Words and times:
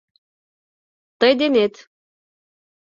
Тый 1.19 1.33
денет. 1.39 1.73